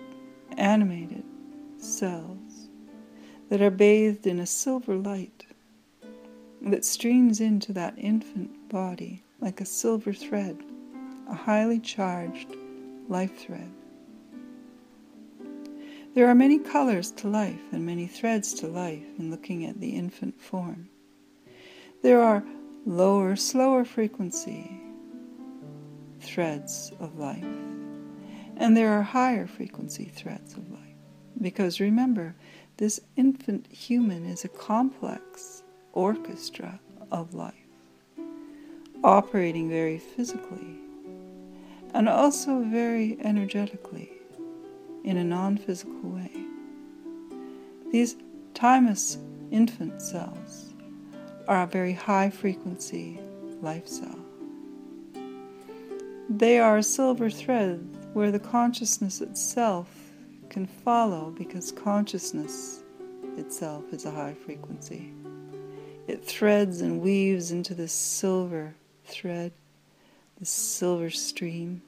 animated 0.57 1.25
cells 1.79 2.69
that 3.49 3.61
are 3.61 3.71
bathed 3.71 4.27
in 4.27 4.39
a 4.39 4.47
silver 4.47 4.95
light 4.95 5.47
that 6.61 6.85
streams 6.85 7.41
into 7.41 7.73
that 7.73 7.95
infant 7.97 8.69
body 8.69 9.23
like 9.41 9.61
a 9.61 9.65
silver 9.65 10.13
thread, 10.13 10.63
a 11.29 11.35
highly 11.35 11.81
charged 11.81 12.55
life 13.09 13.37
thread. 13.37 13.71
There 16.15 16.29
are 16.29 16.35
many 16.35 16.59
colors 16.59 17.11
to 17.13 17.29
life 17.29 17.73
and 17.73 17.87
many 17.87 18.07
threads 18.07 18.53
to 18.55 18.67
life 18.67 19.03
in 19.19 19.31
looking 19.31 19.65
at 19.65 19.81
the 19.81 19.97
infant 19.97 20.39
form. 20.39 20.91
There 22.03 22.21
are 22.21 22.45
lower, 22.85 23.35
slower 23.37 23.85
frequency 23.85 24.79
threads 26.21 26.93
of 27.01 27.19
life, 27.19 27.45
and 28.57 28.77
there 28.77 28.93
are 28.93 29.03
higher 29.03 29.47
frequency 29.47 30.05
threads 30.05 30.55
of 30.55 30.71
life. 30.71 30.81
Because 31.41 31.81
remember, 31.81 32.35
this 32.77 33.01
infant 33.17 33.67
human 33.67 34.25
is 34.25 34.45
a 34.45 34.49
complex 34.49 35.63
orchestra 35.93 36.81
of 37.11 37.35
life, 37.35 37.55
operating 39.05 39.69
very 39.69 39.99
physically 39.99 40.79
and 41.95 42.09
also 42.09 42.63
very 42.63 43.19
energetically 43.23 44.11
in 45.05 45.17
a 45.17 45.25
non 45.25 45.57
physical 45.57 46.01
way. 46.03 46.31
These 47.91 48.17
thymus 48.55 49.19
infant 49.51 50.01
cells 50.01 50.73
are 51.47 51.63
a 51.63 51.67
very 51.67 51.93
high 51.93 52.31
frequency 52.31 53.21
life 53.61 53.87
cell. 53.87 54.19
They 56.31 56.59
are 56.59 56.81
silver 56.81 57.29
thread 57.29 57.87
where 58.13 58.31
the 58.31 58.39
consciousness 58.39 59.21
itself 59.21 59.89
can 60.49 60.67
follow 60.67 61.35
because 61.37 61.73
consciousness 61.73 62.83
itself 63.37 63.93
is 63.93 64.05
a 64.05 64.11
high 64.11 64.35
frequency. 64.35 65.13
It 66.07 66.25
threads 66.25 66.81
and 66.81 67.01
weaves 67.01 67.53
into 67.53 67.75
this 67.75 67.93
silver 67.93 68.75
thread, 69.05 69.53
this 70.39 70.51
silver 70.51 71.11
stream, 71.11 71.83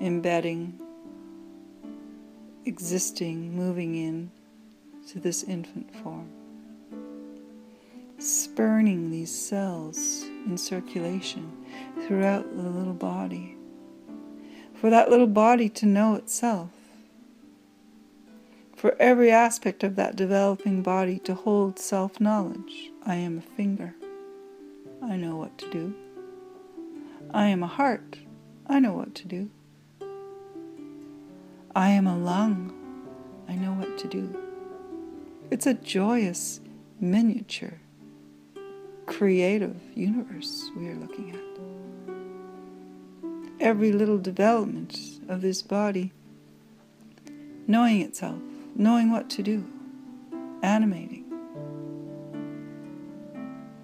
embedding 0.00 0.80
existing, 2.66 3.54
moving 3.54 3.94
in 3.94 4.30
to 5.08 5.20
this 5.20 5.42
infant 5.44 5.94
form. 5.96 6.28
Spurning 8.18 9.10
these 9.10 9.34
cells 9.34 10.22
in 10.46 10.56
circulation 10.56 11.50
throughout 12.06 12.56
the 12.56 12.62
little 12.62 12.94
body. 12.94 13.56
For 14.84 14.90
that 14.90 15.08
little 15.08 15.26
body 15.26 15.70
to 15.70 15.86
know 15.86 16.14
itself. 16.14 16.68
For 18.76 18.94
every 18.98 19.30
aspect 19.30 19.82
of 19.82 19.96
that 19.96 20.14
developing 20.14 20.82
body 20.82 21.18
to 21.20 21.34
hold 21.34 21.78
self 21.78 22.20
knowledge. 22.20 22.90
I 23.06 23.14
am 23.14 23.38
a 23.38 23.56
finger. 23.56 23.94
I 25.02 25.16
know 25.16 25.36
what 25.36 25.56
to 25.56 25.70
do. 25.70 25.94
I 27.32 27.46
am 27.46 27.62
a 27.62 27.66
heart. 27.66 28.18
I 28.66 28.78
know 28.78 28.92
what 28.92 29.14
to 29.14 29.26
do. 29.26 29.48
I 31.74 31.88
am 31.88 32.06
a 32.06 32.18
lung. 32.18 32.70
I 33.48 33.54
know 33.54 33.72
what 33.72 33.96
to 34.00 34.06
do. 34.06 34.38
It's 35.50 35.66
a 35.66 35.72
joyous, 35.72 36.60
miniature, 37.00 37.80
creative 39.06 39.80
universe 39.94 40.68
we 40.76 40.88
are 40.88 40.96
looking 40.96 41.30
at. 41.30 41.53
Every 43.60 43.92
little 43.92 44.18
development 44.18 44.98
of 45.28 45.40
this 45.40 45.62
body, 45.62 46.12
knowing 47.66 48.00
itself, 48.00 48.40
knowing 48.74 49.10
what 49.10 49.30
to 49.30 49.42
do, 49.42 49.64
animating. 50.62 51.24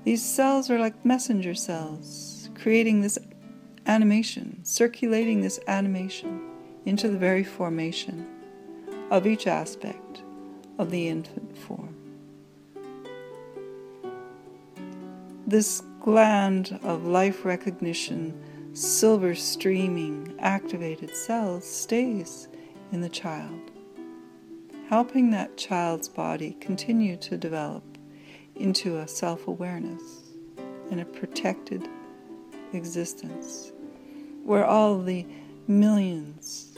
These 0.05 0.25
cells 0.25 0.71
are 0.71 0.79
like 0.79 1.05
messenger 1.05 1.55
cells, 1.55 2.51
creating 2.55 3.01
this 3.01 3.19
animation, 3.87 4.61
circulating 4.65 5.41
this 5.41 5.61
animation 5.67 6.41
into 6.85 7.09
the 7.09 7.19
very 7.19 7.45
formation 7.45 8.27
of 9.11 9.27
each 9.27 9.47
aspect 9.47 10.23
of 10.79 10.91
the 10.91 11.09
infant 11.09 11.57
form. 11.57 11.95
This 15.47 15.83
gland 16.01 16.79
of 16.83 17.05
life 17.05 17.45
recognition, 17.45 18.41
silver 18.73 19.35
streaming, 19.35 20.35
activated 20.39 21.15
cells 21.15 21.65
stays 21.65 22.49
in 22.93 23.01
the 23.01 23.09
child, 23.09 23.71
helping 24.89 25.31
that 25.31 25.57
child's 25.57 26.09
body 26.09 26.57
continue 26.61 27.17
to 27.17 27.37
develop 27.37 27.85
into 28.55 28.99
a 28.99 29.09
self 29.09 29.49
awareness 29.49 30.03
and 30.91 31.01
a 31.01 31.05
protected 31.05 31.89
existence 32.73 33.73
where 34.45 34.65
all 34.65 35.01
the 35.01 35.27
millions 35.67 36.77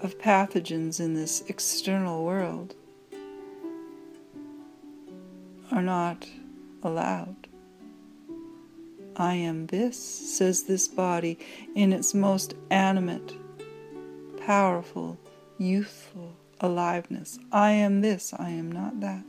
of 0.00 0.18
pathogens 0.18 1.00
in 1.00 1.14
this 1.14 1.42
external 1.48 2.24
world 2.24 2.74
are 5.72 5.82
not 5.82 6.28
allowed. 6.82 7.48
I 9.16 9.34
am 9.34 9.66
this, 9.66 9.96
says 9.98 10.64
this 10.64 10.88
body 10.88 11.38
in 11.74 11.92
its 11.92 12.14
most 12.14 12.54
animate, 12.70 13.34
powerful, 14.44 15.18
youthful 15.58 16.36
aliveness. 16.60 17.38
I 17.52 17.70
am 17.70 18.00
this, 18.00 18.34
I 18.36 18.50
am 18.50 18.72
not 18.72 19.00
that. 19.00 19.24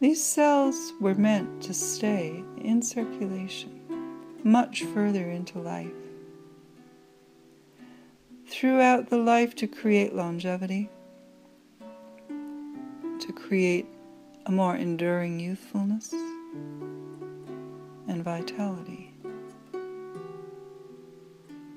These 0.00 0.24
cells 0.24 0.94
were 0.98 1.14
meant 1.14 1.62
to 1.64 1.74
stay 1.74 2.42
in 2.62 2.80
circulation 2.80 3.80
much 4.42 4.82
further 4.82 5.28
into 5.28 5.58
life. 5.58 5.92
Throughout 8.46 9.10
the 9.10 9.18
life 9.18 9.54
to 9.56 9.66
create 9.66 10.14
longevity, 10.14 10.88
to 13.20 13.32
create 13.32 13.86
a 14.46 14.50
more 14.50 14.76
enduring 14.76 15.38
youthfulness 15.38 16.12
and 18.08 18.24
vitality. 18.24 19.12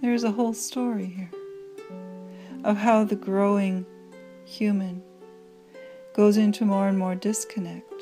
There's 0.02 0.24
a 0.24 0.32
whole 0.32 0.54
story 0.54 1.06
here 1.06 1.32
of 2.64 2.78
how 2.78 3.04
the 3.04 3.16
growing 3.16 3.86
human 4.46 5.04
goes 6.14 6.38
into 6.38 6.66
more 6.66 6.88
and 6.88 6.98
more 6.98 7.16
disconnect, 7.16 7.94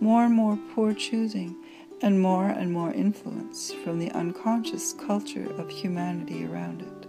more 0.00 0.24
and 0.24 0.34
more 0.34 0.58
poor 0.74 0.92
choosing, 0.92 1.56
and 2.02 2.20
more 2.20 2.48
and 2.48 2.72
more 2.72 2.92
influence 2.92 3.72
from 3.84 3.98
the 3.98 4.10
unconscious 4.12 4.94
culture 4.94 5.50
of 5.58 5.70
humanity 5.70 6.44
around 6.46 6.82
it. 6.82 6.99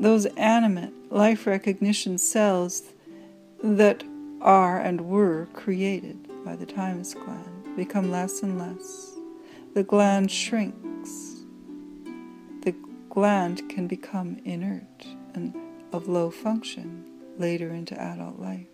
Those 0.00 0.26
animate 0.36 0.92
life 1.10 1.46
recognition 1.46 2.18
cells 2.18 2.82
that 3.62 4.04
are 4.40 4.78
and 4.78 5.00
were 5.00 5.48
created 5.54 6.28
by 6.44 6.54
the 6.54 6.66
thymus 6.66 7.14
gland 7.14 7.76
become 7.76 8.10
less 8.10 8.42
and 8.42 8.58
less. 8.58 9.16
The 9.74 9.82
gland 9.82 10.30
shrinks. 10.30 11.42
The 12.62 12.74
gland 13.10 13.68
can 13.68 13.88
become 13.88 14.40
inert 14.44 15.06
and 15.34 15.54
of 15.92 16.08
low 16.08 16.30
function 16.30 17.04
later 17.36 17.70
into 17.70 18.00
adult 18.00 18.38
life. 18.38 18.66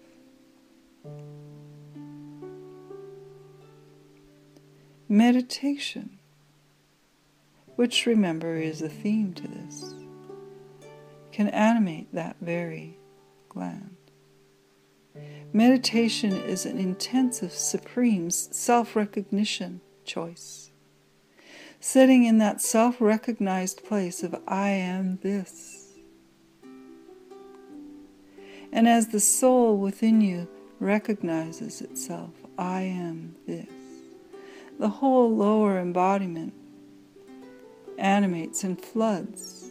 Meditation, 5.08 6.18
which 7.76 8.06
remember 8.06 8.56
is 8.56 8.80
the 8.80 8.88
theme 8.88 9.32
to 9.34 9.46
this, 9.46 9.94
can 11.34 11.48
animate 11.48 12.14
that 12.14 12.36
very 12.40 12.96
gland. 13.48 13.96
Meditation 15.52 16.32
is 16.32 16.64
an 16.64 16.78
intensive, 16.78 17.52
supreme 17.52 18.30
self 18.30 18.94
recognition 18.94 19.80
choice. 20.04 20.70
Sitting 21.80 22.22
in 22.22 22.38
that 22.38 22.60
self 22.60 23.00
recognized 23.00 23.84
place 23.84 24.22
of 24.22 24.36
I 24.46 24.68
am 24.68 25.18
this. 25.22 25.94
And 28.72 28.86
as 28.86 29.08
the 29.08 29.18
soul 29.18 29.76
within 29.76 30.20
you 30.20 30.46
recognizes 30.78 31.80
itself, 31.80 32.30
I 32.56 32.82
am 32.82 33.34
this. 33.44 33.66
the 34.78 34.88
whole 34.88 35.34
lower 35.34 35.80
embodiment 35.80 36.54
animates 37.98 38.62
and 38.62 38.80
floods 38.80 39.63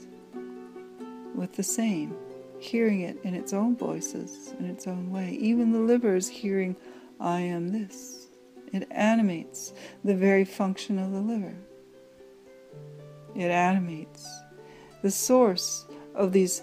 with 1.35 1.53
the 1.53 1.63
same, 1.63 2.15
hearing 2.59 3.01
it 3.01 3.17
in 3.23 3.33
its 3.33 3.53
own 3.53 3.75
voices, 3.75 4.53
in 4.59 4.65
its 4.65 4.87
own 4.87 5.11
way. 5.11 5.31
Even 5.31 5.71
the 5.71 5.79
liver 5.79 6.15
is 6.15 6.27
hearing, 6.27 6.75
I 7.19 7.41
am 7.41 7.69
this. 7.69 8.27
It 8.71 8.87
animates 8.91 9.73
the 10.03 10.15
very 10.15 10.45
function 10.45 10.97
of 10.97 11.11
the 11.11 11.21
liver. 11.21 11.55
It 13.35 13.49
animates 13.49 14.27
the 15.01 15.11
source 15.11 15.85
of 16.15 16.31
these 16.31 16.61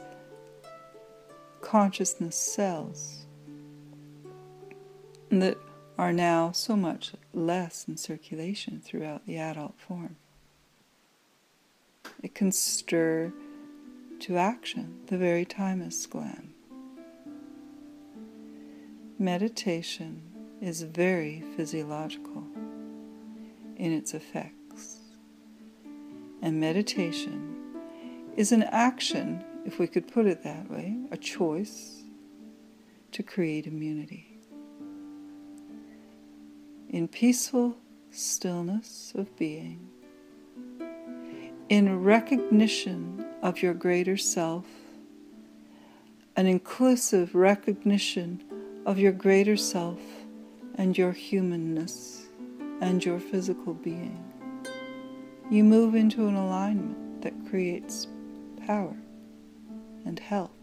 consciousness 1.60 2.36
cells 2.36 3.26
that 5.30 5.58
are 5.98 6.12
now 6.12 6.50
so 6.50 6.74
much 6.76 7.12
less 7.34 7.86
in 7.86 7.96
circulation 7.96 8.80
throughout 8.82 9.26
the 9.26 9.36
adult 9.36 9.78
form. 9.78 10.16
It 12.22 12.34
can 12.34 12.52
stir 12.52 13.32
to 14.20 14.36
action 14.36 15.00
the 15.06 15.16
very 15.16 15.44
thymus 15.44 16.06
gland. 16.06 16.52
Meditation 19.18 20.22
is 20.60 20.82
very 20.82 21.42
physiological 21.56 22.44
in 23.76 23.92
its 23.92 24.14
effects. 24.14 24.98
And 26.42 26.60
meditation 26.60 27.56
is 28.36 28.52
an 28.52 28.62
action, 28.64 29.44
if 29.64 29.78
we 29.78 29.86
could 29.86 30.06
put 30.06 30.26
it 30.26 30.42
that 30.44 30.70
way, 30.70 30.96
a 31.10 31.16
choice 31.16 32.02
to 33.12 33.22
create 33.22 33.66
immunity. 33.66 34.38
In 36.88 37.08
peaceful 37.08 37.76
stillness 38.10 39.12
of 39.14 39.36
being, 39.36 39.88
in 41.68 42.02
recognition 42.02 43.24
of 43.42 43.62
your 43.62 43.74
greater 43.74 44.16
self, 44.16 44.66
an 46.36 46.46
inclusive 46.46 47.34
recognition 47.34 48.42
of 48.86 48.98
your 48.98 49.12
greater 49.12 49.56
self 49.56 50.00
and 50.76 50.96
your 50.96 51.12
humanness 51.12 52.26
and 52.80 53.04
your 53.04 53.18
physical 53.18 53.74
being. 53.74 54.24
You 55.50 55.64
move 55.64 55.94
into 55.94 56.28
an 56.28 56.36
alignment 56.36 57.22
that 57.22 57.34
creates 57.48 58.06
power 58.66 58.96
and 60.04 60.18
health. 60.18 60.59